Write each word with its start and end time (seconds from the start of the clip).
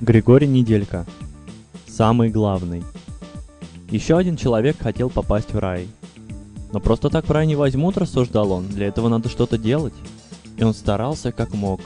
Григорий 0.00 0.46
Неделька. 0.46 1.04
Самый 1.86 2.30
главный. 2.30 2.82
Еще 3.90 4.16
один 4.16 4.38
человек 4.38 4.78
хотел 4.80 5.10
попасть 5.10 5.52
в 5.52 5.58
рай. 5.58 5.88
Но 6.72 6.80
просто 6.80 7.10
так 7.10 7.28
в 7.28 7.30
рай 7.30 7.46
не 7.46 7.54
возьмут, 7.54 7.98
рассуждал 7.98 8.50
он, 8.50 8.66
для 8.68 8.86
этого 8.86 9.10
надо 9.10 9.28
что-то 9.28 9.58
делать. 9.58 9.92
И 10.56 10.64
он 10.64 10.72
старался 10.72 11.32
как 11.32 11.52
мог. 11.52 11.82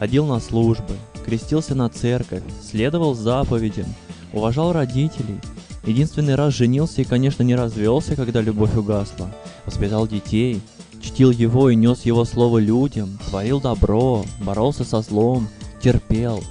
Ходил 0.00 0.26
на 0.26 0.40
службы, 0.40 0.96
крестился 1.24 1.76
на 1.76 1.88
церковь, 1.88 2.42
следовал 2.68 3.14
заповедям, 3.14 3.86
уважал 4.32 4.72
родителей. 4.72 5.38
Единственный 5.86 6.34
раз 6.34 6.54
женился 6.54 7.02
и, 7.02 7.04
конечно, 7.04 7.44
не 7.44 7.54
развелся, 7.54 8.16
когда 8.16 8.40
любовь 8.40 8.74
угасла. 8.74 9.30
Воспитал 9.66 10.08
детей, 10.08 10.60
чтил 11.00 11.30
его 11.30 11.70
и 11.70 11.76
нес 11.76 12.02
его 12.02 12.24
слово 12.24 12.58
людям, 12.58 13.20
творил 13.28 13.60
добро, 13.60 14.24
боролся 14.40 14.82
со 14.82 15.00
злом, 15.00 15.46
терпел, 15.80 16.42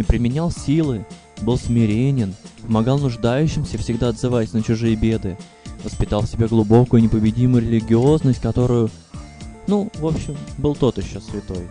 не 0.00 0.04
применял 0.04 0.50
силы, 0.50 1.04
был 1.42 1.58
смиренен, 1.58 2.34
помогал 2.62 2.98
нуждающимся, 2.98 3.76
всегда 3.76 4.08
отзываясь 4.08 4.54
на 4.54 4.62
чужие 4.62 4.96
беды, 4.96 5.36
воспитал 5.84 6.22
в 6.22 6.26
себе 6.26 6.46
глубокую 6.46 7.02
непобедимую 7.02 7.62
религиозность, 7.62 8.40
которую, 8.40 8.88
ну, 9.66 9.90
в 9.96 10.06
общем, 10.06 10.38
был 10.56 10.74
тот 10.74 10.96
еще 10.96 11.20
святой. 11.20 11.68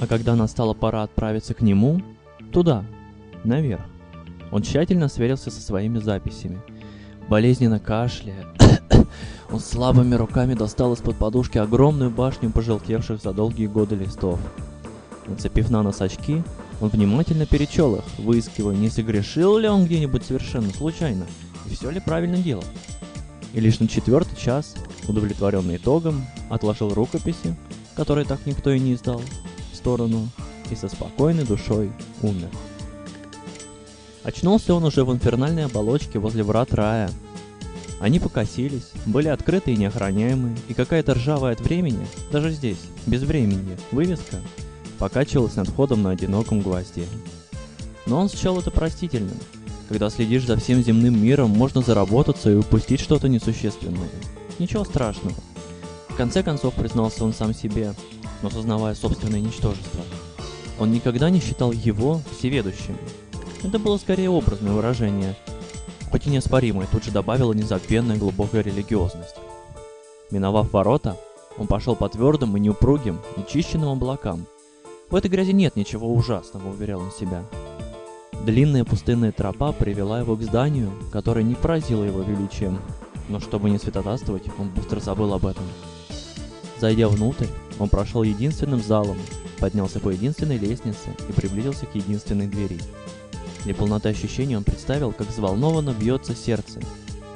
А 0.00 0.06
когда 0.06 0.34
настала 0.34 0.72
пора 0.72 1.02
отправиться 1.02 1.52
к 1.52 1.60
нему, 1.60 2.00
туда, 2.50 2.82
наверх, 3.44 3.84
он 4.50 4.62
тщательно 4.62 5.08
сверился 5.08 5.50
со 5.50 5.60
своими 5.60 5.98
записями. 5.98 6.62
Болезненно 7.28 7.78
кашляя, 7.78 8.46
он 9.50 9.60
слабыми 9.60 10.14
руками 10.14 10.54
достал 10.54 10.94
из-под 10.94 11.16
подушки 11.16 11.58
огромную 11.58 12.10
башню 12.10 12.50
пожелтевших 12.50 13.20
за 13.20 13.34
долгие 13.34 13.66
годы 13.66 13.96
листов. 13.96 14.40
Нацепив 15.26 15.70
на 15.70 15.82
нос 15.82 16.00
очки, 16.00 16.42
он 16.80 16.88
внимательно 16.88 17.46
перечел 17.46 17.96
их, 17.96 18.04
выискивая, 18.18 18.74
не 18.74 18.90
согрешил 18.90 19.56
ли 19.58 19.68
он 19.68 19.86
где-нибудь 19.86 20.24
совершенно 20.24 20.70
случайно, 20.70 21.26
и 21.68 21.74
все 21.74 21.90
ли 21.90 22.00
правильно 22.00 22.36
делал. 22.36 22.64
И 23.54 23.60
лишь 23.60 23.80
на 23.80 23.88
четвертый 23.88 24.36
час, 24.36 24.74
удовлетворенный 25.08 25.76
итогом, 25.76 26.26
отложил 26.50 26.92
рукописи, 26.92 27.56
которые 27.94 28.26
так 28.26 28.44
никто 28.44 28.70
и 28.70 28.78
не 28.78 28.94
издал, 28.94 29.22
в 29.72 29.76
сторону 29.76 30.28
и 30.70 30.74
со 30.74 30.88
спокойной 30.88 31.44
душой 31.44 31.90
умер. 32.22 32.50
Очнулся 34.22 34.74
он 34.74 34.84
уже 34.84 35.04
в 35.04 35.12
инфернальной 35.12 35.64
оболочке 35.64 36.18
возле 36.18 36.42
врат 36.42 36.74
рая. 36.74 37.10
Они 38.00 38.18
покосились, 38.18 38.90
были 39.06 39.28
открыты 39.28 39.72
и 39.72 39.76
неохраняемые, 39.76 40.56
и 40.68 40.74
какая-то 40.74 41.14
ржавая 41.14 41.54
от 41.54 41.60
времени, 41.60 42.06
даже 42.30 42.50
здесь, 42.50 42.80
без 43.06 43.22
времени, 43.22 43.78
вывеска 43.92 44.42
покачивалась 44.98 45.56
над 45.56 45.68
входом 45.68 46.02
на 46.02 46.10
одиноком 46.10 46.60
гвозде. 46.60 47.04
Но 48.06 48.20
он 48.20 48.28
счел 48.28 48.58
это 48.58 48.70
простительным. 48.70 49.36
Когда 49.88 50.10
следишь 50.10 50.46
за 50.46 50.56
всем 50.56 50.82
земным 50.82 51.22
миром, 51.22 51.50
можно 51.50 51.80
заработаться 51.80 52.50
и 52.50 52.56
упустить 52.56 53.00
что-то 53.00 53.28
несущественное. 53.28 54.08
Ничего 54.58 54.84
страшного. 54.84 55.36
В 56.08 56.16
конце 56.16 56.42
концов 56.42 56.74
признался 56.74 57.24
он 57.24 57.32
сам 57.32 57.54
себе, 57.54 57.94
но 58.42 58.50
сознавая 58.50 58.94
собственное 58.94 59.40
ничтожество. 59.40 60.00
Он 60.78 60.90
никогда 60.90 61.30
не 61.30 61.40
считал 61.40 61.72
его 61.72 62.20
всеведущим. 62.36 62.96
Это 63.62 63.78
было 63.78 63.96
скорее 63.96 64.30
образное 64.30 64.72
выражение, 64.72 65.36
хоть 66.10 66.26
и 66.26 66.30
неоспоримое, 66.30 66.86
тут 66.90 67.04
же 67.04 67.10
добавила 67.10 67.52
незабвенная 67.52 68.16
глубокая 68.16 68.62
религиозность. 68.62 69.36
Миновав 70.30 70.72
ворота, 70.72 71.16
он 71.58 71.66
пошел 71.66 71.96
по 71.96 72.08
твердым 72.08 72.56
и 72.56 72.60
неупругим, 72.60 73.20
нечищенным 73.36 73.88
облакам, 73.88 74.46
в 75.10 75.14
этой 75.14 75.30
грязи 75.30 75.52
нет 75.52 75.76
ничего 75.76 76.12
ужасного, 76.12 76.70
уверял 76.70 77.00
он 77.00 77.12
себя. 77.12 77.44
Длинная 78.44 78.84
пустынная 78.84 79.32
тропа 79.32 79.72
привела 79.72 80.20
его 80.20 80.36
к 80.36 80.42
зданию, 80.42 80.92
которое 81.12 81.42
не 81.42 81.54
поразило 81.54 82.04
его 82.04 82.22
величием, 82.22 82.78
но 83.28 83.40
чтобы 83.40 83.70
не 83.70 83.78
святотатствовать, 83.78 84.44
он 84.58 84.68
быстро 84.70 85.00
забыл 85.00 85.32
об 85.34 85.46
этом. 85.46 85.64
Зайдя 86.78 87.08
внутрь, 87.08 87.46
он 87.78 87.88
прошел 87.88 88.22
единственным 88.22 88.82
залом, 88.82 89.16
поднялся 89.58 90.00
по 90.00 90.10
единственной 90.10 90.58
лестнице 90.58 91.10
и 91.28 91.32
приблизился 91.32 91.86
к 91.86 91.94
единственной 91.94 92.46
двери. 92.46 92.78
Для 93.64 93.74
полноты 93.74 94.10
ощущений 94.10 94.56
он 94.56 94.64
представил, 94.64 95.12
как 95.12 95.28
взволнованно 95.28 95.94
бьется 95.98 96.34
сердце, 96.34 96.80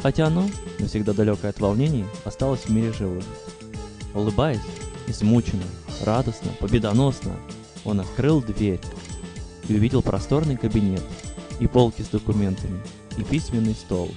хотя 0.03 0.27
оно, 0.27 0.49
навсегда 0.79 1.13
далекое 1.13 1.51
от 1.51 1.61
волнений, 1.61 2.05
осталось 2.25 2.61
в 2.61 2.71
мире 2.71 2.93
живых. 2.93 3.25
Улыбаясь, 4.15 4.61
измученно, 5.09 5.65
радостно, 6.05 6.51
победоносно, 6.61 7.33
он 7.85 8.01
открыл 8.01 8.43
дверь 8.43 8.81
и 9.69 9.75
увидел 9.75 10.03
просторный 10.03 10.57
кабинет, 10.57 11.03
и 11.61 11.67
полки 11.67 12.03
с 12.03 12.09
документами, 12.09 12.81
и 13.17 13.23
письменный 13.23 13.75
стол. 13.75 14.11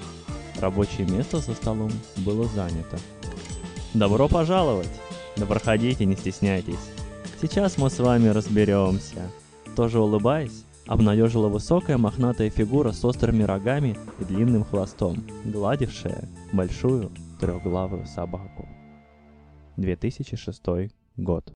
Рабочее 0.60 1.08
место 1.08 1.40
за 1.40 1.54
столом 1.54 1.92
было 2.18 2.48
занято. 2.48 2.98
«Добро 3.94 4.28
пожаловать! 4.28 4.90
Да 5.36 5.46
проходите, 5.46 6.06
не 6.06 6.16
стесняйтесь. 6.16 6.90
Сейчас 7.42 7.78
мы 7.78 7.90
с 7.90 8.00
вами 8.00 8.30
разберемся». 8.30 9.30
Тоже 9.76 10.00
улыбаясь, 10.00 10.64
обнадежила 10.86 11.48
высокая 11.48 11.98
мохнатая 11.98 12.50
фигура 12.50 12.92
с 12.92 13.04
острыми 13.04 13.44
рогами 13.44 13.98
и 14.20 14.24
длинным 14.24 14.64
хвостом, 14.64 15.24
гладившая 15.44 16.30
большую 16.52 17.12
трехглавую 17.40 18.06
собаку. 18.06 18.68
2006 19.78 20.92
год. 21.18 21.52